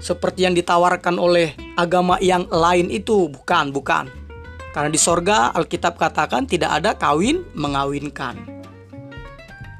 seperti 0.00 0.44
yang 0.44 0.56
ditawarkan 0.56 1.16
oleh 1.16 1.54
agama 1.76 2.20
yang 2.20 2.48
lain 2.48 2.92
itu 2.92 3.28
bukan, 3.28 3.72
bukan. 3.72 4.08
Karena 4.72 4.92
di 4.92 5.00
sorga 5.00 5.56
Alkitab 5.56 5.96
katakan 5.96 6.44
tidak 6.44 6.82
ada 6.82 6.92
kawin 6.96 7.44
mengawinkan. 7.56 8.36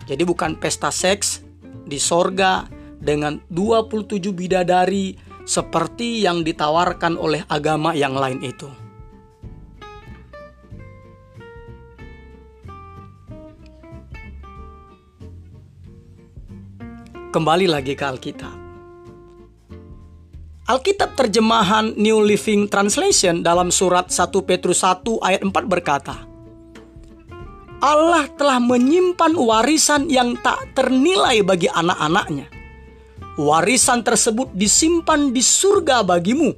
Jadi 0.08 0.22
bukan 0.24 0.56
pesta 0.56 0.88
seks 0.88 1.44
di 1.84 2.00
sorga 2.00 2.64
dengan 2.96 3.36
27 3.52 4.32
bidadari 4.32 5.18
seperti 5.44 6.24
yang 6.24 6.40
ditawarkan 6.40 7.20
oleh 7.20 7.44
agama 7.50 7.92
yang 7.92 8.16
lain 8.16 8.40
itu. 8.40 8.85
Kembali 17.36 17.68
lagi 17.68 17.92
ke 17.92 18.00
Alkitab. 18.00 18.56
Alkitab 20.72 21.20
terjemahan 21.20 21.92
New 21.92 22.24
Living 22.24 22.64
Translation 22.64 23.44
dalam 23.44 23.68
surat 23.68 24.08
1 24.08 24.32
Petrus 24.40 24.80
1 24.80 25.04
ayat 25.20 25.44
4 25.44 25.52
berkata, 25.68 26.24
Allah 27.84 28.24
telah 28.40 28.56
menyimpan 28.56 29.36
warisan 29.36 30.08
yang 30.08 30.40
tak 30.40 30.72
ternilai 30.72 31.44
bagi 31.44 31.68
anak-anaknya. 31.68 32.48
Warisan 33.36 34.00
tersebut 34.00 34.56
disimpan 34.56 35.28
di 35.28 35.44
surga 35.44 36.08
bagimu, 36.08 36.56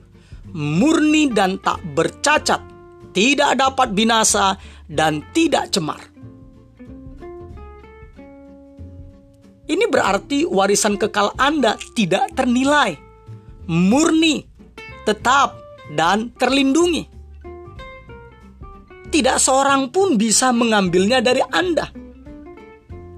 murni 0.54 1.26
dan 1.34 1.58
tak 1.58 1.82
bercacat, 1.90 2.62
tidak 3.10 3.58
dapat 3.58 3.98
binasa 3.98 4.54
dan 4.86 5.26
tidak 5.34 5.74
cemar. 5.74 6.17
Ini 9.68 9.84
berarti 9.92 10.48
warisan 10.48 10.96
kekal 10.96 11.36
Anda 11.36 11.76
tidak 11.92 12.32
ternilai 12.32 12.96
murni, 13.68 14.48
tetap, 15.04 15.60
dan 15.92 16.32
terlindungi. 16.40 17.04
Tidak 19.08 19.36
seorang 19.36 19.92
pun 19.92 20.16
bisa 20.16 20.52
mengambilnya 20.52 21.20
dari 21.20 21.44
Anda, 21.52 21.88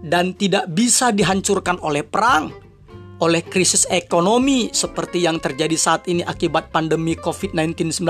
dan 0.02 0.34
tidak 0.34 0.70
bisa 0.74 1.14
dihancurkan 1.14 1.78
oleh 1.82 2.02
perang, 2.02 2.50
oleh 3.22 3.42
krisis 3.46 3.86
ekonomi 3.90 4.70
seperti 4.74 5.22
yang 5.22 5.38
terjadi 5.38 5.78
saat 5.78 6.06
ini 6.10 6.26
akibat 6.26 6.74
pandemi 6.74 7.14
COVID-19 7.14 8.02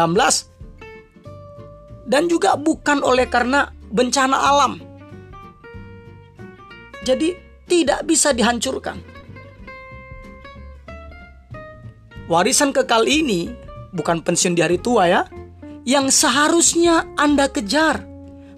dan 2.10 2.26
juga 2.26 2.58
bukan 2.58 3.04
oleh 3.06 3.28
karena 3.30 3.70
bencana 3.92 4.34
alam. 4.34 4.82
Jadi, 7.00 7.32
tidak 7.70 8.02
bisa 8.02 8.34
dihancurkan. 8.34 8.98
Warisan 12.26 12.74
kekal 12.74 13.06
ini 13.06 13.50
bukan 13.94 14.22
pensiun 14.22 14.54
di 14.54 14.62
hari 14.62 14.78
tua 14.78 15.06
ya, 15.06 15.22
yang 15.86 16.10
seharusnya 16.10 17.06
Anda 17.18 17.50
kejar, 17.50 18.06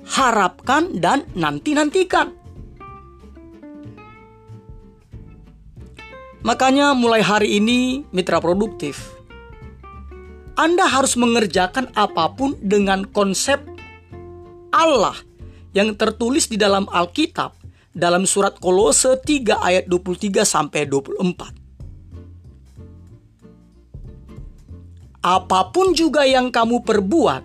harapkan 0.08 0.96
dan 1.00 1.28
nanti-nantikan. 1.32 2.36
Makanya 6.42 6.92
mulai 6.92 7.22
hari 7.22 7.62
ini 7.62 8.02
mitra 8.10 8.42
produktif, 8.42 9.14
Anda 10.58 10.90
harus 10.90 11.14
mengerjakan 11.14 11.94
apa 11.94 12.34
pun 12.34 12.58
dengan 12.58 13.06
konsep 13.08 13.62
Allah 14.74 15.14
yang 15.72 15.94
tertulis 15.94 16.50
di 16.50 16.58
dalam 16.58 16.90
Alkitab 16.90 17.61
dalam 17.92 18.24
surat 18.24 18.56
Kolose 18.56 19.20
3 19.20 19.60
ayat 19.62 19.84
23 19.88 20.44
sampai 20.44 20.88
24. 20.88 21.62
apa 25.22 25.70
pun 25.70 25.94
juga 25.94 26.26
yang 26.26 26.50
kamu 26.50 26.82
perbuat, 26.82 27.42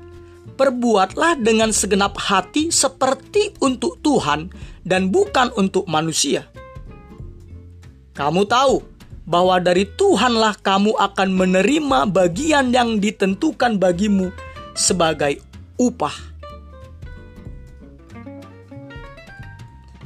perbuatlah 0.58 1.38
dengan 1.38 1.70
segenap 1.70 2.18
hati 2.18 2.74
seperti 2.74 3.54
untuk 3.62 4.02
Tuhan 4.02 4.50
dan 4.82 5.14
bukan 5.14 5.54
untuk 5.54 5.86
manusia. 5.86 6.50
Kamu 8.18 8.50
tahu 8.50 8.82
bahwa 9.30 9.62
dari 9.62 9.86
Tuhanlah 9.86 10.58
kamu 10.58 10.98
akan 10.98 11.30
menerima 11.38 12.10
bagian 12.10 12.74
yang 12.74 12.98
ditentukan 12.98 13.78
bagimu 13.78 14.34
sebagai 14.74 15.38
upah. 15.78 16.27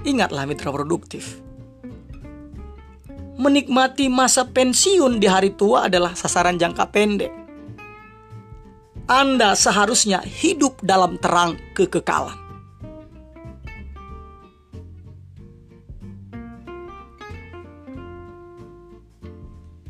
Ingatlah 0.01 0.49
mitra 0.49 0.73
produktif. 0.73 1.41
Menikmati 3.41 4.05
masa 4.09 4.45
pensiun 4.45 5.17
di 5.17 5.25
hari 5.25 5.53
tua 5.53 5.89
adalah 5.89 6.13
sasaran 6.13 6.61
jangka 6.61 6.85
pendek 6.93 7.41
anda 9.11 9.59
seharusnya 9.59 10.23
hidup 10.23 10.79
dalam 10.79 11.19
terang 11.19 11.59
kekekalan. 11.75 12.39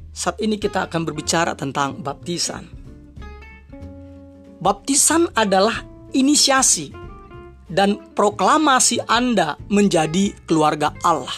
Saat 0.09 0.41
ini 0.41 0.57
kita 0.57 0.89
akan 0.89 1.05
berbicara 1.05 1.53
tentang 1.53 2.01
baptisan. 2.01 2.65
Baptisan 4.57 5.29
adalah 5.37 5.85
inisiasi 6.17 6.89
dan 7.71 7.97
proklamasi 8.11 8.99
Anda 9.07 9.55
menjadi 9.71 10.35
keluarga 10.43 10.91
Allah. 11.01 11.33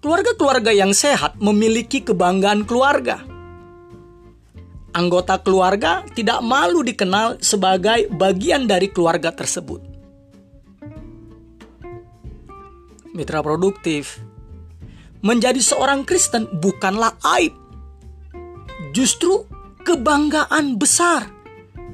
Keluarga-keluarga 0.00 0.72
yang 0.72 0.96
sehat 0.96 1.36
memiliki 1.36 2.00
kebanggaan 2.00 2.64
keluarga 2.64 3.20
anggota 4.94 5.38
keluarga 5.38 6.02
tidak 6.14 6.42
malu 6.42 6.82
dikenal 6.82 7.38
sebagai 7.38 8.10
bagian 8.10 8.66
dari 8.66 8.90
keluarga 8.90 9.30
tersebut. 9.30 9.82
Mitra 13.10 13.42
produktif, 13.42 14.22
menjadi 15.20 15.58
seorang 15.58 16.06
Kristen 16.06 16.46
bukanlah 16.62 17.18
aib, 17.38 17.52
justru 18.94 19.44
kebanggaan 19.82 20.78
besar. 20.78 21.39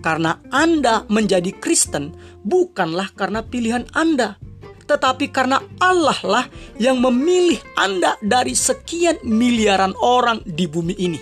Karena 0.07 0.38
Anda 0.55 1.03
menjadi 1.11 1.51
Kristen 1.59 2.14
bukanlah 2.47 3.11
karena 3.19 3.42
pilihan 3.42 3.90
Anda, 3.90 4.38
tetapi 4.87 5.35
karena 5.35 5.59
Allah 5.83 6.14
lah 6.23 6.47
yang 6.79 7.03
memilih 7.03 7.59
Anda 7.75 8.14
dari 8.23 8.55
sekian 8.55 9.19
miliaran 9.27 9.99
orang 9.99 10.47
di 10.47 10.71
bumi 10.71 10.95
ini 10.95 11.19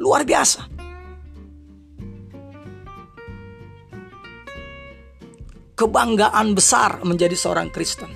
luar 0.00 0.24
biasa. 0.24 0.64
Kebanggaan 5.76 6.56
besar 6.56 7.04
menjadi 7.04 7.36
seorang 7.36 7.68
Kristen. 7.68 8.08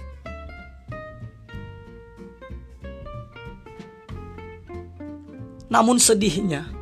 Namun 5.69 6.01
sedihnya, 6.01 6.80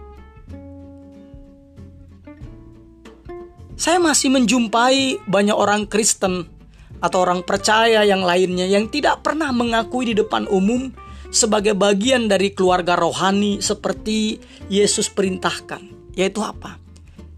saya 3.79 4.03
masih 4.03 4.35
menjumpai 4.35 5.23
banyak 5.31 5.55
orang 5.55 5.87
Kristen 5.87 6.51
atau 6.99 7.23
orang 7.23 7.47
percaya 7.47 8.03
yang 8.03 8.27
lainnya 8.27 8.67
yang 8.67 8.91
tidak 8.91 9.23
pernah 9.23 9.55
mengakui 9.55 10.11
di 10.11 10.14
depan 10.19 10.51
umum 10.51 10.91
sebagai 11.31 11.79
bagian 11.79 12.27
dari 12.27 12.51
keluarga 12.51 12.99
rohani 12.99 13.62
seperti 13.62 14.43
Yesus 14.67 15.07
perintahkan, 15.14 16.12
yaitu 16.19 16.43
apa? 16.43 16.75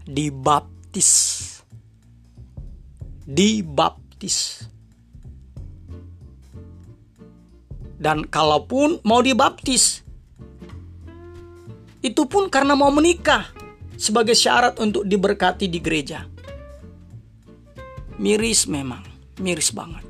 Dibaptis. 0.01 1.11
Dibaptis. 3.21 4.65
Dan 8.01 8.25
kalaupun 8.25 8.97
mau 9.05 9.21
dibaptis, 9.21 10.01
itu 12.01 12.25
pun 12.25 12.49
karena 12.49 12.73
mau 12.73 12.89
menikah 12.89 13.60
sebagai 14.01 14.33
syarat 14.33 14.81
untuk 14.81 15.05
diberkati 15.05 15.69
di 15.69 15.77
gereja. 15.77 16.25
Miris 18.17 18.65
memang, 18.65 19.05
miris 19.37 19.69
banget. 19.69 20.01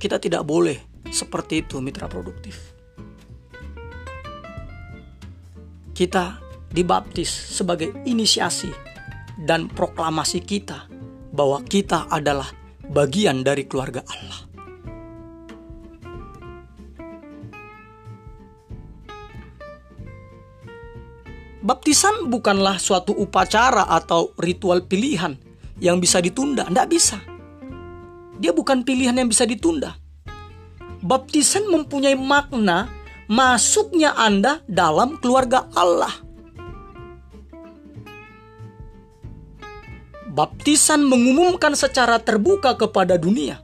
Kita 0.00 0.16
tidak 0.16 0.48
boleh 0.48 1.04
seperti 1.12 1.60
itu 1.60 1.84
mitra 1.84 2.08
produktif. 2.08 2.72
Kita 5.92 6.40
dibaptis 6.72 7.28
sebagai 7.28 8.00
inisiasi 8.08 8.72
dan 9.44 9.68
proklamasi 9.68 10.40
kita 10.40 10.88
bahwa 11.36 11.60
kita 11.68 12.08
adalah 12.08 12.48
bagian 12.88 13.44
dari 13.44 13.68
keluarga 13.68 14.00
Allah. 14.08 14.47
Baptisan 21.58 22.30
bukanlah 22.30 22.78
suatu 22.78 23.14
upacara 23.14 23.90
atau 23.90 24.30
ritual 24.38 24.86
pilihan 24.86 25.34
yang 25.82 25.98
bisa 25.98 26.22
ditunda, 26.22 26.66
tidak 26.70 26.86
bisa. 26.90 27.18
Dia 28.38 28.54
bukan 28.54 28.86
pilihan 28.86 29.18
yang 29.18 29.26
bisa 29.26 29.42
ditunda 29.42 29.98
baptisan 31.02 31.70
mempunyai 31.70 32.18
makna 32.18 32.90
masuknya 33.30 34.14
Anda 34.18 34.62
dalam 34.66 35.18
keluarga 35.20 35.66
Allah. 35.74 36.12
Baptisan 40.28 41.02
mengumumkan 41.02 41.74
secara 41.74 42.22
terbuka 42.22 42.78
kepada 42.78 43.18
dunia. 43.18 43.58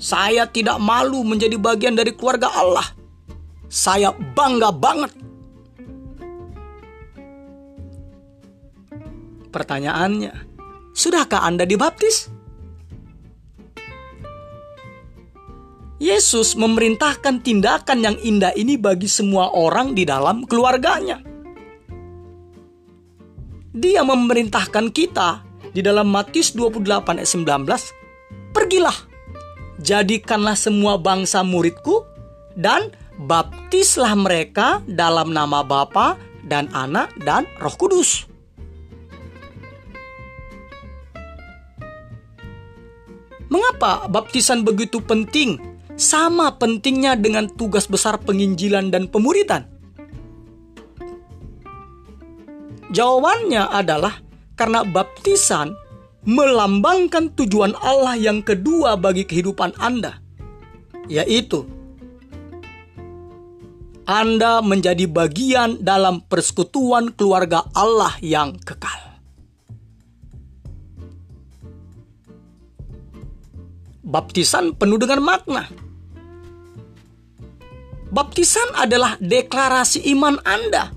Saya 0.00 0.48
tidak 0.48 0.80
malu 0.82 1.20
menjadi 1.22 1.60
bagian 1.60 1.94
dari 1.94 2.16
keluarga 2.16 2.48
Allah. 2.48 3.01
Saya 3.72 4.12
bangga 4.12 4.68
banget. 4.68 5.16
Pertanyaannya, 9.48 10.32
sudahkah 10.92 11.40
Anda 11.40 11.64
dibaptis? 11.64 12.28
Yesus 15.96 16.52
memerintahkan 16.52 17.40
tindakan 17.40 18.04
yang 18.04 18.16
indah 18.20 18.52
ini 18.52 18.76
bagi 18.76 19.08
semua 19.08 19.48
orang 19.56 19.96
di 19.96 20.04
dalam 20.04 20.44
keluarganya. 20.44 21.24
Dia 23.72 24.04
memerintahkan 24.04 24.92
kita 24.92 25.40
di 25.72 25.80
dalam 25.80 26.12
Matius 26.12 26.52
28 26.52 27.16
ayat 27.16 27.30
19, 27.30 27.88
"Pergilah, 28.52 28.98
jadikanlah 29.80 30.60
semua 30.60 31.00
bangsa 31.00 31.40
muridku 31.40 32.04
dan 32.52 32.92
baptislah 33.20 34.16
mereka 34.16 34.80
dalam 34.88 35.32
nama 35.34 35.60
Bapa 35.60 36.16
dan 36.46 36.68
Anak 36.72 37.12
dan 37.20 37.44
Roh 37.60 37.76
Kudus." 37.76 38.28
Mengapa 43.52 44.08
baptisan 44.08 44.64
begitu 44.64 45.04
penting 45.04 45.60
sama 45.92 46.56
pentingnya 46.56 47.20
dengan 47.20 47.52
tugas 47.52 47.84
besar 47.84 48.16
penginjilan 48.16 48.88
dan 48.88 49.04
pemuritan? 49.12 49.68
Jawabannya 52.92 53.68
adalah 53.68 54.20
karena 54.56 54.84
baptisan 54.84 55.76
melambangkan 56.24 57.32
tujuan 57.36 57.76
Allah 57.80 58.16
yang 58.16 58.40
kedua 58.40 58.96
bagi 58.96 59.28
kehidupan 59.28 59.76
Anda, 59.76 60.20
yaitu 61.08 61.68
Anda 64.12 64.60
menjadi 64.60 65.08
bagian 65.08 65.80
dalam 65.80 66.20
persekutuan 66.28 67.16
keluarga 67.16 67.64
Allah 67.72 68.12
yang 68.20 68.60
kekal. 68.60 69.16
Baptisan 74.04 74.76
penuh 74.76 75.00
dengan 75.00 75.24
makna 75.24 75.64
Baptisan 78.12 78.76
adalah 78.76 79.16
deklarasi 79.16 80.04
iman 80.12 80.36
Anda. 80.44 80.92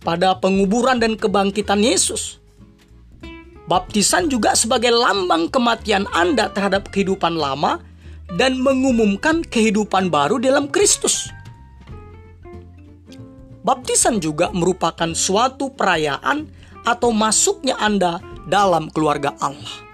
Pada 0.00 0.32
penguburan 0.40 0.96
dan 0.96 1.20
kebangkitan 1.20 1.84
Yesus, 1.84 2.40
baptisan 3.68 4.32
juga 4.32 4.56
sebagai 4.56 4.88
lambang 4.88 5.52
kematian 5.52 6.08
Anda 6.16 6.48
terhadap 6.48 6.88
kehidupan 6.88 7.36
lama 7.36 7.84
dan 8.36 8.60
mengumumkan 8.60 9.40
kehidupan 9.40 10.12
baru 10.12 10.36
dalam 10.36 10.68
Kristus. 10.68 11.32
Baptisan 13.64 14.20
juga 14.20 14.48
merupakan 14.52 15.12
suatu 15.12 15.72
perayaan 15.72 16.48
atau 16.88 17.12
masuknya 17.12 17.76
Anda 17.76 18.20
dalam 18.48 18.88
keluarga 18.88 19.36
Allah. 19.40 19.88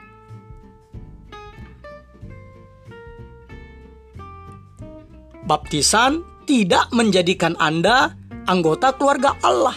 Baptisan 5.44 6.24
tidak 6.48 6.88
menjadikan 6.94 7.52
Anda 7.60 8.16
anggota 8.48 8.96
keluarga 8.96 9.36
Allah. 9.44 9.76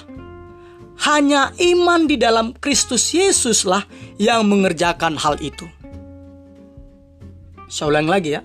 Hanya 0.97 1.53
iman 1.57 2.09
di 2.09 2.17
dalam 2.17 2.57
Kristus 2.57 3.13
Yesuslah 3.13 3.85
yang 4.17 4.47
mengerjakan 4.49 5.19
hal 5.19 5.37
itu. 5.43 5.76
Saya 7.67 7.91
ulang 7.91 8.07
lagi 8.07 8.31
ya. 8.31 8.41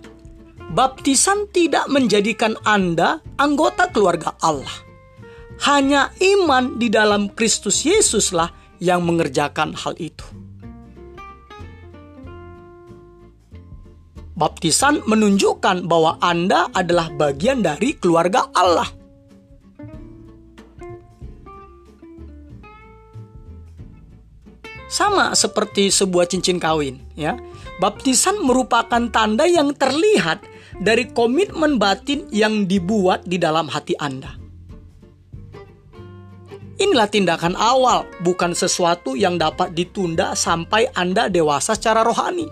Baptisan 0.73 1.47
tidak 1.55 1.87
menjadikan 1.87 2.59
Anda 2.67 3.23
anggota 3.39 3.87
keluarga 3.95 4.35
Allah. 4.43 4.73
Hanya 5.63 6.11
iman 6.19 6.75
di 6.83 6.91
dalam 6.91 7.31
Kristus 7.31 7.87
Yesuslah 7.87 8.51
yang 8.83 9.07
mengerjakan 9.07 9.79
hal 9.79 9.95
itu. 10.03 10.27
Baptisan 14.35 15.07
menunjukkan 15.07 15.87
bahwa 15.87 16.19
Anda 16.19 16.67
adalah 16.75 17.15
bagian 17.15 17.63
dari 17.63 17.95
keluarga 17.95 18.51
Allah. 18.51 18.91
Sama 24.91 25.33
seperti 25.39 25.95
sebuah 25.95 26.27
cincin 26.27 26.59
kawin, 26.59 26.99
ya. 27.15 27.39
Baptisan 27.83 28.47
merupakan 28.47 29.11
tanda 29.11 29.42
yang 29.42 29.75
terlihat 29.75 30.47
dari 30.79 31.11
komitmen 31.11 31.83
batin 31.83 32.31
yang 32.31 32.71
dibuat 32.71 33.27
di 33.27 33.42
dalam 33.42 33.66
hati 33.66 33.99
Anda. 33.99 34.38
Inilah 36.79 37.11
tindakan 37.11 37.59
awal, 37.59 38.07
bukan 38.23 38.55
sesuatu 38.55 39.18
yang 39.18 39.35
dapat 39.35 39.75
ditunda 39.75 40.38
sampai 40.38 40.95
Anda 40.95 41.27
dewasa 41.27 41.75
secara 41.75 42.07
rohani. 42.07 42.47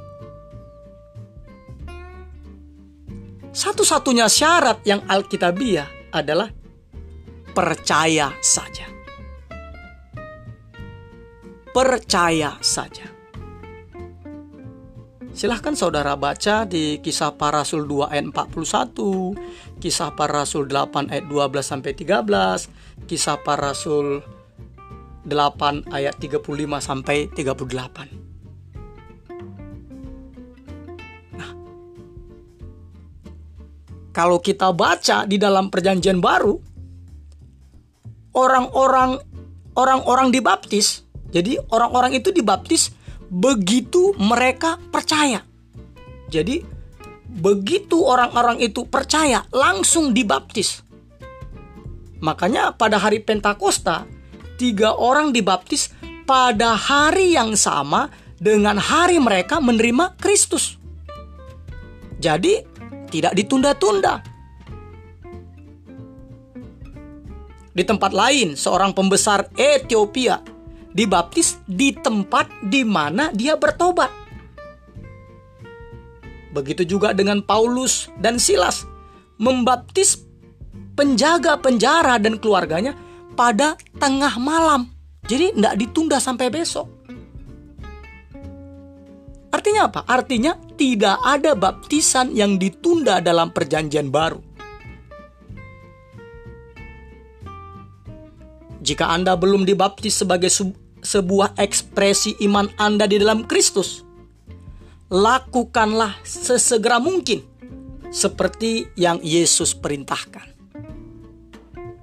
Satu-satunya 3.55 4.27
syarat 4.27 4.83
yang 4.83 5.07
alkitabiah 5.07 6.11
adalah 6.11 6.51
percaya 7.55 8.35
saja. 8.43 8.91
Percaya 11.71 12.59
saja. 12.59 13.20
Silahkan 15.41 15.73
saudara 15.73 16.21
baca 16.21 16.69
di 16.69 17.01
kisah 17.01 17.33
para 17.33 17.65
rasul 17.65 17.89
2 17.89 18.13
ayat 18.13 18.29
41, 18.29 19.81
kisah 19.81 20.13
para 20.13 20.45
rasul 20.45 20.69
8 20.69 21.09
ayat 21.09 21.33
12 21.33 21.65
sampai 21.65 21.97
13, 21.97 23.09
kisah 23.09 23.41
para 23.41 23.73
rasul 23.73 24.21
8 25.25 25.97
ayat 25.97 26.21
35 26.21 26.45
sampai 26.85 27.33
38. 27.33 28.21
kalau 34.13 34.45
kita 34.45 34.77
baca 34.77 35.25
di 35.25 35.41
dalam 35.41 35.73
perjanjian 35.73 36.21
baru 36.21 36.61
orang-orang 38.37 39.17
orang-orang 39.73 40.29
dibaptis 40.29 41.09
jadi 41.33 41.63
orang-orang 41.73 42.19
itu 42.19 42.29
dibaptis 42.29 42.93
begitu 43.31 44.13
mereka 44.19 44.77
percaya. 44.91 45.47
Jadi 46.27 46.67
begitu 47.31 48.03
orang-orang 48.03 48.59
itu 48.59 48.85
percaya 48.91 49.47
langsung 49.55 50.11
dibaptis. 50.11 50.83
Makanya 52.21 52.75
pada 52.75 52.99
hari 52.99 53.23
Pentakosta 53.23 54.05
tiga 54.59 54.93
orang 54.99 55.33
dibaptis 55.33 55.95
pada 56.27 56.77
hari 56.77 57.33
yang 57.39 57.57
sama 57.57 58.11
dengan 58.37 58.77
hari 58.77 59.17
mereka 59.23 59.63
menerima 59.63 60.19
Kristus. 60.21 60.77
Jadi 62.21 62.61
tidak 63.09 63.33
ditunda-tunda. 63.33 64.21
Di 67.71 67.87
tempat 67.87 68.13
lain, 68.13 68.59
seorang 68.59 68.93
pembesar 68.93 69.49
Ethiopia 69.57 70.43
dibaptis 70.91 71.59
di 71.67 71.95
tempat 71.95 72.51
di 72.67 72.83
mana 72.83 73.31
dia 73.31 73.55
bertobat. 73.55 74.11
Begitu 76.51 76.83
juga 76.83 77.15
dengan 77.15 77.43
Paulus 77.47 78.11
dan 78.19 78.43
Silas 78.43 78.83
membaptis 79.39 80.27
penjaga 80.99 81.57
penjara 81.57 82.19
dan 82.19 82.37
keluarganya 82.37 82.93
pada 83.39 83.79
tengah 83.97 84.35
malam. 84.37 84.91
Jadi 85.25 85.55
tidak 85.55 85.75
ditunda 85.79 86.19
sampai 86.19 86.51
besok. 86.51 86.91
Artinya 89.51 89.87
apa? 89.87 90.01
Artinya 90.07 90.59
tidak 90.75 91.17
ada 91.23 91.55
baptisan 91.55 92.35
yang 92.35 92.59
ditunda 92.59 93.23
dalam 93.23 93.55
perjanjian 93.55 94.11
baru. 94.11 94.41
Jika 98.81 99.13
Anda 99.13 99.37
belum 99.37 99.69
dibaptis 99.69 100.25
sebagai 100.25 100.49
sebuah 101.01 101.57
ekspresi 101.57 102.37
iman 102.45 102.69
Anda 102.77 103.09
di 103.09 103.17
dalam 103.21 103.49
Kristus. 103.49 104.05
Lakukanlah 105.11 106.23
sesegera 106.23 107.03
mungkin 107.03 107.43
seperti 108.15 108.87
yang 108.95 109.19
Yesus 109.19 109.75
perintahkan. 109.75 110.47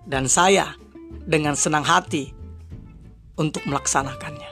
Dan 0.08 0.28
saya 0.28 0.76
dengan 1.24 1.56
senang 1.56 1.84
hati 1.84 2.32
untuk 3.40 3.64
melaksanakannya. 3.68 4.52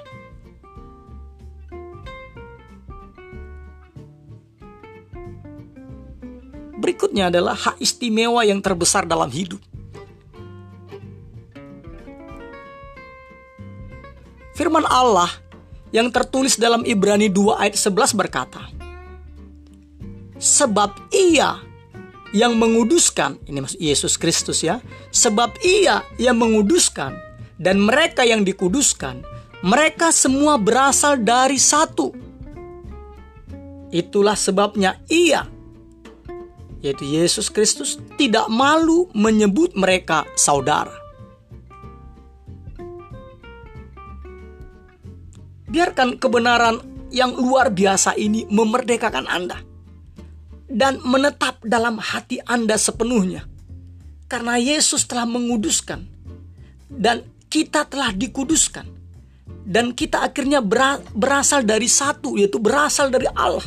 Berikutnya 6.76 7.34
adalah 7.34 7.58
hak 7.58 7.82
istimewa 7.82 8.46
yang 8.46 8.62
terbesar 8.62 9.10
dalam 9.10 9.32
hidup 9.34 9.58
Firman 14.56 14.88
Allah 14.88 15.28
yang 15.92 16.08
tertulis 16.08 16.56
dalam 16.56 16.88
Ibrani 16.88 17.28
2 17.28 17.60
ayat 17.60 17.76
11 17.76 18.16
berkata, 18.16 18.64
Sebab 20.40 21.12
ia 21.12 21.60
yang 22.32 22.56
menguduskan, 22.56 23.36
ini 23.52 23.60
maksud 23.60 23.80
Yesus 23.84 24.16
Kristus 24.16 24.64
ya, 24.64 24.80
sebab 25.12 25.60
ia 25.60 26.08
yang 26.16 26.40
menguduskan 26.40 27.20
dan 27.60 27.84
mereka 27.84 28.24
yang 28.24 28.48
dikuduskan, 28.48 29.28
mereka 29.60 30.16
semua 30.16 30.56
berasal 30.56 31.20
dari 31.20 31.60
satu. 31.60 32.16
Itulah 33.92 34.40
sebabnya 34.40 35.04
ia, 35.12 35.52
yaitu 36.80 37.04
Yesus 37.04 37.52
Kristus, 37.52 38.00
tidak 38.16 38.48
malu 38.48 39.12
menyebut 39.12 39.76
mereka 39.76 40.24
saudara. 40.40 41.05
Biarkan 45.66 46.22
kebenaran 46.22 46.82
yang 47.10 47.34
luar 47.34 47.74
biasa 47.74 48.14
ini 48.18 48.46
memerdekakan 48.50 49.26
Anda 49.26 49.62
dan 50.70 51.02
menetap 51.02 51.62
dalam 51.66 51.98
hati 52.02 52.42
Anda 52.46 52.78
sepenuhnya. 52.78 53.46
Karena 54.26 54.58
Yesus 54.58 55.06
telah 55.06 55.30
menguduskan 55.30 56.06
dan 56.90 57.26
kita 57.50 57.86
telah 57.88 58.12
dikuduskan. 58.12 58.94
Dan 59.66 59.98
kita 59.98 60.22
akhirnya 60.22 60.62
berasal 61.10 61.66
dari 61.66 61.90
satu, 61.90 62.38
yaitu 62.38 62.62
berasal 62.62 63.10
dari 63.10 63.26
Allah. 63.34 63.66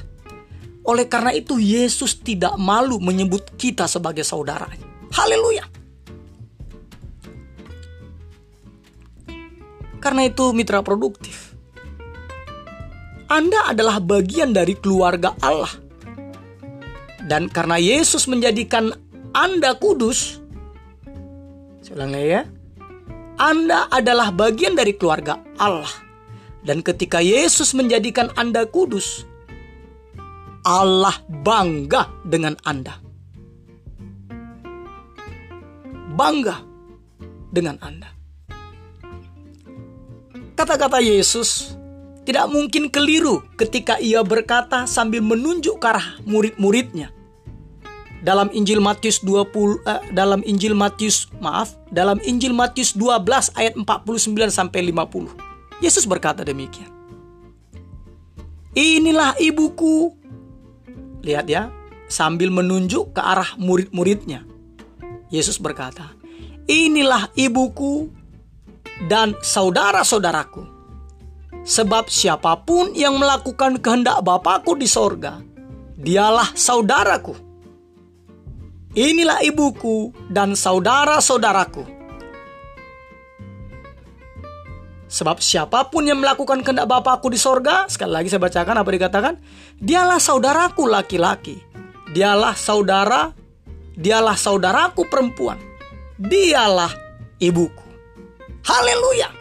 Oleh 0.87 1.11
karena 1.11 1.35
itu 1.35 1.59
Yesus 1.59 2.23
tidak 2.23 2.55
malu 2.55 3.03
menyebut 3.03 3.59
kita 3.59 3.91
sebagai 3.91 4.23
saudaranya. 4.23 4.79
Haleluya. 5.11 5.67
Karena 9.99 10.23
itu 10.31 10.55
mitra 10.55 10.79
produktif. 10.87 11.48
Anda 13.29 13.73
adalah 13.73 14.01
bagian 14.01 14.57
dari 14.57 14.73
keluarga 14.77 15.37
Allah 15.45 15.89
dan 17.29 17.53
karena 17.53 17.77
Yesus 17.77 18.25
menjadikan 18.25 18.89
Anda 19.37 19.77
kudus, 19.77 20.41
saya 21.85 22.09
ya, 22.09 22.43
Anda 23.37 23.85
adalah 23.93 24.33
bagian 24.33 24.73
dari 24.73 24.97
keluarga 24.97 25.37
Allah. 25.61 25.93
Dan 26.65 26.81
ketika 26.81 27.21
Yesus 27.21 27.77
menjadikan 27.77 28.33
Anda 28.33 28.65
kudus, 28.65 29.29
Allah 30.65 31.21
bangga 31.29 32.09
dengan 32.25 32.57
Anda. 32.65 32.97
Bangga 36.17 36.57
dengan 37.53 37.77
Anda. 37.85 38.09
Kata-kata 40.57 40.99
Yesus 40.99 41.78
tidak 42.29 42.45
mungkin 42.53 42.93
keliru 42.93 43.41
ketika 43.57 43.97
ia 43.97 44.21
berkata 44.21 44.85
sambil 44.85 45.25
menunjuk 45.25 45.81
ke 45.81 45.87
arah 45.89 46.21
murid-muridnya 46.29 47.09
dalam 48.21 48.53
Injil 48.53 48.85
Matius 48.85 49.25
20 49.25 49.49
eh, 49.89 50.03
dalam 50.13 50.45
Injil 50.45 50.77
Matius 50.77 51.33
maaf 51.41 51.73
dalam 51.89 52.21
Injil 52.21 52.53
Matius 52.53 52.93
12 52.93 53.57
ayat 53.57 53.75
49 53.81 54.53
sampai 54.53 54.93
50. 54.93 55.81
Yesus 55.81 56.05
berkata 56.05 56.45
demikian. 56.45 56.93
Inilah 58.77 59.33
ibuku. 59.41 60.13
Lihat 61.25 61.47
ya, 61.49 61.73
sambil 62.13 62.53
menunjuk 62.53 63.17
ke 63.17 63.21
arah 63.25 63.57
murid-muridnya. 63.57 64.45
Yesus 65.33 65.57
berkata, 65.57 66.13
"Inilah 66.69 67.33
ibuku 67.35 68.13
dan 69.09 69.35
saudara-saudaraku. 69.41 70.78
Sebab 71.63 72.11
siapa 72.11 72.59
pun 72.67 72.95
yang 72.95 73.17
melakukan 73.17 73.79
kehendak 73.79 74.21
Bapakku 74.23 74.75
di 74.79 74.87
sorga, 74.91 75.41
dialah 75.95 76.53
saudaraku." 76.55 77.49
Inilah 78.99 79.45
ibuku 79.45 80.11
dan 80.33 80.59
saudara-saudaraku. 80.59 81.87
Sebab 85.09 85.41
siapa 85.41 85.89
pun 85.89 86.05
yang 86.05 86.21
melakukan 86.21 86.61
kehendak 86.61 86.85
Bapakku 86.85 87.33
di 87.33 87.41
sorga, 87.41 87.89
sekali 87.89 88.13
lagi 88.13 88.29
saya 88.29 88.45
bacakan 88.45 88.83
apa 88.83 88.91
dikatakan, 88.93 89.35
dialah 89.81 90.21
saudaraku 90.21 90.85
laki-laki, 90.85 91.63
dialah 92.13 92.53
saudara, 92.53 93.33
dialah 93.97 94.37
saudaraku 94.37 95.09
perempuan, 95.09 95.57
dialah 96.21 96.93
ibuku. 97.41 97.87
Haleluya! 98.67 99.38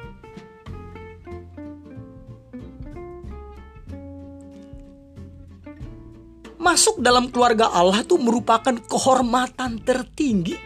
Masuk 6.58 7.00
dalam 7.00 7.30
keluarga 7.30 7.70
Allah 7.70 8.02
itu 8.02 8.17
merupakan 8.17 8.74
kehormatan 8.74 9.82
tertinggi 9.86 10.58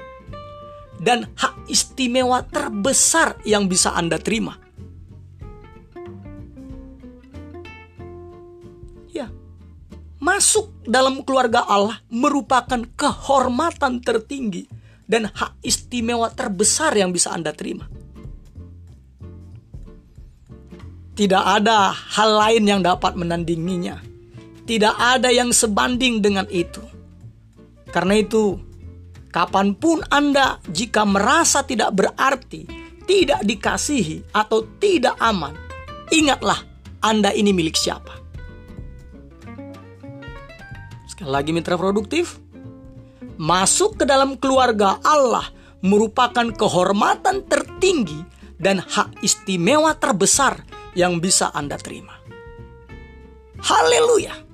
dan 0.98 1.28
hak 1.36 1.68
istimewa 1.68 2.42
terbesar 2.48 3.38
yang 3.44 3.68
bisa 3.68 3.92
Anda 3.92 4.16
terima. 4.18 4.56
Ya, 9.12 9.28
masuk 10.24 10.72
dalam 10.88 11.28
keluarga 11.28 11.68
Allah 11.68 12.00
merupakan 12.08 12.88
kehormatan 12.96 14.00
tertinggi 14.00 14.66
dan 15.10 15.28
hak 15.28 15.60
istimewa 15.60 16.32
terbesar 16.32 16.96
yang 16.96 17.12
bisa 17.12 17.36
Anda 17.36 17.52
terima. 17.52 17.92
Tidak 21.12 21.44
ada 21.44 21.92
hal 21.92 22.30
lain 22.40 22.64
yang 22.64 22.82
dapat 22.82 23.20
menandinginya 23.20 24.11
tidak 24.72 24.96
ada 24.96 25.28
yang 25.28 25.52
sebanding 25.52 26.24
dengan 26.24 26.48
itu. 26.48 26.80
Karena 27.92 28.24
itu, 28.24 28.56
kapan 29.28 29.76
pun 29.76 30.00
Anda 30.08 30.64
jika 30.72 31.04
merasa 31.04 31.60
tidak 31.68 31.92
berarti, 31.92 32.64
tidak 33.04 33.44
dikasihi, 33.44 34.32
atau 34.32 34.64
tidak 34.80 35.20
aman, 35.20 35.52
ingatlah 36.08 36.56
Anda 37.04 37.36
ini 37.36 37.52
milik 37.52 37.76
siapa. 37.76 38.16
Sekali 41.12 41.28
lagi 41.36 41.52
mitra 41.52 41.76
produktif, 41.76 42.40
masuk 43.36 44.00
ke 44.00 44.08
dalam 44.08 44.40
keluarga 44.40 45.04
Allah 45.04 45.52
merupakan 45.84 46.48
kehormatan 46.48 47.44
tertinggi 47.44 48.24
dan 48.56 48.80
hak 48.80 49.20
istimewa 49.20 49.92
terbesar 50.00 50.64
yang 50.96 51.20
bisa 51.20 51.52
Anda 51.52 51.76
terima. 51.76 52.16
Haleluya! 53.60 54.51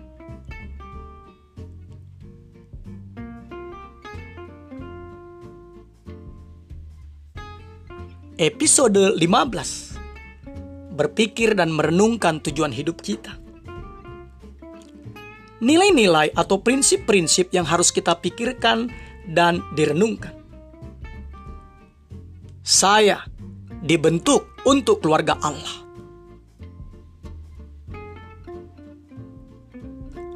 Episode 8.37 9.17
15 9.17 10.93
Berpikir 10.93 11.57
dan 11.57 11.73
merenungkan 11.73 12.37
tujuan 12.37 12.69
hidup 12.69 13.01
kita. 13.01 13.33
Nilai-nilai 15.57 16.37
atau 16.37 16.61
prinsip-prinsip 16.61 17.49
yang 17.49 17.65
harus 17.65 17.89
kita 17.89 18.13
pikirkan 18.13 18.93
dan 19.25 19.65
direnungkan. 19.73 20.37
Saya 22.61 23.25
dibentuk 23.81 24.45
untuk 24.69 25.01
keluarga 25.01 25.33
Allah. 25.41 25.81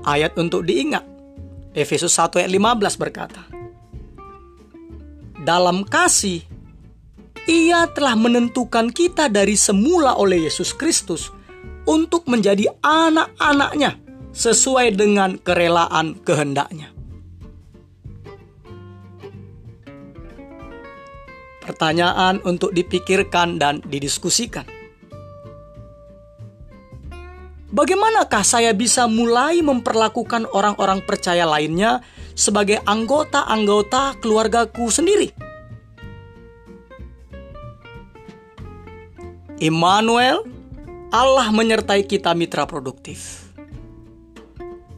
Ayat 0.09 0.33
untuk 0.41 0.65
diingat. 0.65 1.05
Efesus 1.77 2.17
1 2.17 2.33
ayat 2.41 2.49
15 2.49 2.97
berkata 2.97 3.45
Dalam 5.37 5.85
kasih 5.85 6.50
ia 7.49 7.89
telah 7.89 8.13
menentukan 8.13 8.93
kita 8.93 9.25
dari 9.31 9.57
semula 9.57 10.13
oleh 10.17 10.45
Yesus 10.45 10.75
Kristus 10.77 11.33
untuk 11.89 12.29
menjadi 12.29 12.69
anak-anaknya 12.85 13.97
sesuai 14.31 14.93
dengan 14.93 15.41
kerelaan 15.41 16.21
kehendaknya. 16.21 16.93
Pertanyaan 21.61 22.41
untuk 22.45 22.73
dipikirkan 22.73 23.61
dan 23.61 23.81
didiskusikan. 23.85 24.65
Bagaimanakah 27.71 28.43
saya 28.43 28.75
bisa 28.75 29.07
mulai 29.07 29.63
memperlakukan 29.63 30.43
orang-orang 30.51 30.99
percaya 31.07 31.47
lainnya 31.47 32.03
sebagai 32.35 32.83
anggota-anggota 32.83 34.19
keluargaku 34.19 34.91
sendiri? 34.91 35.50
Immanuel, 39.61 40.41
Allah 41.13 41.53
menyertai 41.53 42.09
kita 42.09 42.33
mitra 42.33 42.65
produktif. 42.65 43.45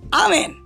Amin. 0.08 0.63